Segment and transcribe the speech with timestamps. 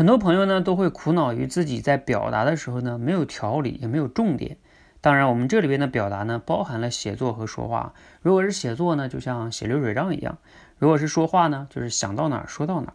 [0.00, 4.56] 很多朋友呢都会苦恼于自己在表达的时候呢没有条理，也没有重点。
[5.02, 7.92] 当然，我们这里边的表达呢包含了写作和说话。
[8.22, 10.36] 如果是写作呢，就像写流水账一样；
[10.78, 12.94] 如果是说话呢，就是想到哪儿说到哪儿。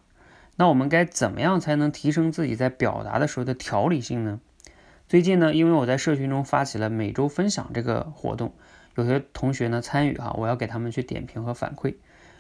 [0.55, 4.40] 那我们该怎么样才能提升自己在表达的时候的条理性呢？
[5.08, 8.51] 最近呢，因为我在社群中发起了每周分享这个活动，
[8.96, 11.97] 有些同学呢参与哈，我要给他们去点评和反馈。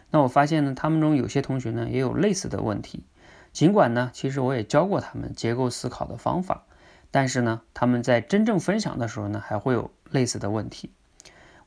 [0.09, 3.03] 那我发现呢，他们中有些同学呢也有类似的问题。
[3.55, 6.63] 尽管呢，其实我也教过他们结构思考的方法，
[7.09, 10.91] 但是呢，他们在真正分享的时候呢，还会有类似的问题。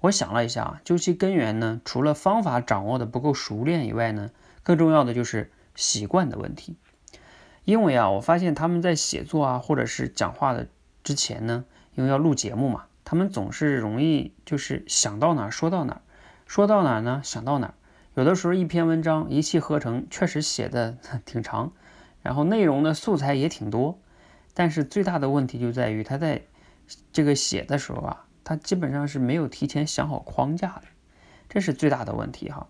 [0.01, 4.29] 我想了一下啊，究其根源呢，除了方法掌握的不够熟练以外呢，
[4.63, 6.77] 更重要的就是习惯的问题。
[7.65, 10.69] 因为啊，我发现他们在写作啊，或者是讲话的
[11.03, 16.01] 之前呢，因为要录节目嘛，他们总是容易就是想到哪儿说到哪儿，
[16.47, 17.75] 说到哪儿呢想到哪儿。
[18.19, 21.73] 有的时候一篇文章一气呵成，确实写的 挺长，
[22.21, 23.97] 然后内容的素材也挺多，
[24.55, 26.43] 但是最大的问题就在于他在
[27.13, 30.83] 这个写的时候啊，他基本上是没有提前想好框架的，
[31.49, 32.67] 这是最大的问题哈。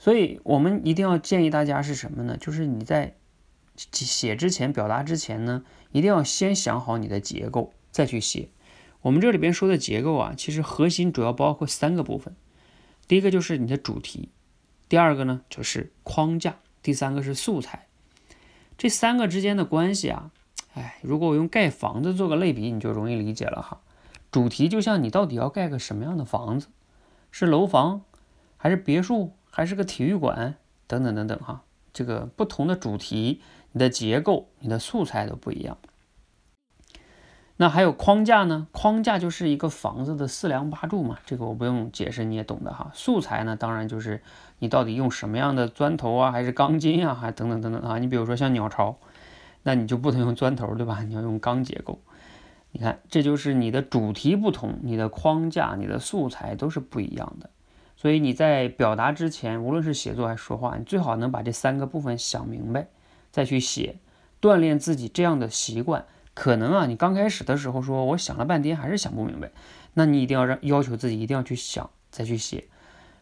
[0.00, 2.36] 所以我们一定要建议大家是什么呢？
[2.36, 3.14] 就是你在
[3.76, 8.48] 写之前、表达之前呢，一定要先想好你的结构，再去写。
[9.02, 12.34] 我们这里边说的结构啊，其实核心主要包括三个部分，
[13.06, 14.30] 第一个就是你的主题。
[14.92, 17.86] 第二个呢，就是框架；第三个是素材。
[18.76, 20.30] 这三个之间的关系啊，
[20.74, 23.80] 哎，如果我用盖房子做个类比，你就容易理解了哈。
[24.30, 26.66] 主题就像你到底要盖个什么样的房子，
[27.30, 28.02] 是楼房，
[28.58, 31.62] 还是别墅，还是个体育馆，等等等等哈。
[31.94, 35.78] 这个不同的主题，你的结构、你的素材都不一样。
[37.58, 38.66] 那还有框架呢？
[38.72, 42.90] 框架就是一个房子的四梁八柱嘛，这个我不用解释，你也懂的哈。
[42.94, 44.22] 素材呢，当然就是
[44.58, 47.98] 你到底用什么样的砖头啊，还是钢筋啊， 还等等等等啊。
[47.98, 48.96] 你比如说像鸟巢，
[49.62, 51.02] 那你就不能用砖头，对吧？
[51.06, 52.00] 你要用钢结构。
[52.72, 57.50] 你看，这就是你的主题不同，你的框架、你的素材都是不一样的。
[57.96, 62.88] 所以你在表达之前，无论是写作还是说话，你最好能把这三个部分想明白，
[63.30, 63.98] 再去写，
[64.40, 66.06] 锻炼自己这样的习惯。
[66.34, 69.50] 可能啊，你刚开始的时候说，我想了半天还是想不明白，
[69.94, 72.64] 那你一定要让要求自己一定要去想再去写，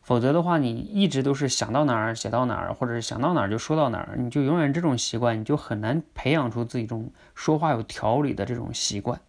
[0.03, 9.21] 否则的话，你一直都是想到哪儿写到哪儿，或者是想到哪儿就说到哪儿，你就永远这种习惯，你就很难培养出自己这种说话有条理的这种习惯。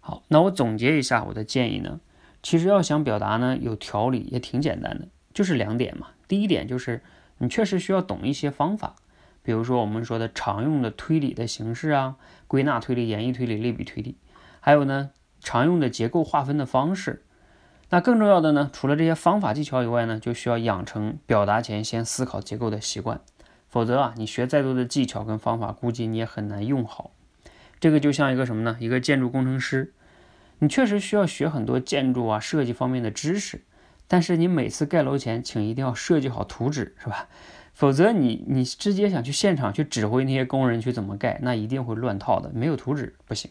[0.00, 1.98] 好，那我总结一下我的建议呢，
[2.42, 6.08] 其实要想表达呢有条理也挺简单的，就是两点嘛。
[6.28, 7.02] 第一点就是
[7.38, 8.94] 你确实需要懂一些方法。
[9.44, 12.16] 比如说我们说的常用的推理的形式啊，
[12.48, 14.16] 归纳推理、演绎推理、类比推理，
[14.58, 17.22] 还有呢常用的结构划分的方式。
[17.90, 23.20] 那更重要的呢，除了这些方法技巧以外呢，就需要养成表达前先思考结构的习惯。
[23.68, 27.10] 否则啊，你学再多的技巧跟方法，估计你也很难用好。
[27.78, 28.76] 这个就像一个什么呢？
[28.80, 29.92] 一个建筑工程师，
[30.60, 33.62] 你确实需要学很多建筑啊设计方面的知识，
[34.08, 37.28] 但是你每次盖楼前，请一定要设计好图纸，是吧？
[37.74, 43.50] 否则你你直接想去现场去指挥那些工人去怎么盖，那一定会乱套的，没有图纸不行。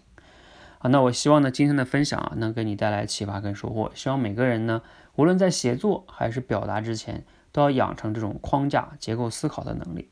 [0.79, 3.91] 好，那我希望呢今天的分享啊能给你带来启发跟收获。
[3.93, 4.81] 希望每个人呢，
[5.15, 10.09] 无论在写作还是表达之前，都要养成这种框架结构思考的能力。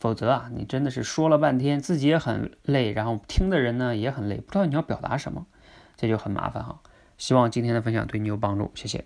[0.00, 5.46] 否则啊，你真的是说了半天，自己也很累，然后听的人呢也很累，不知道你要表达什么，
[5.96, 6.80] 这就很麻烦哈。
[7.16, 9.04] 希望今天的分享对你有帮助，谢谢。